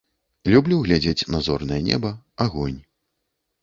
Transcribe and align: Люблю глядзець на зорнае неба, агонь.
Люблю 0.53 0.79
глядзець 0.87 1.27
на 1.35 1.43
зорнае 1.51 1.81
неба, 1.91 2.09
агонь. 2.49 2.79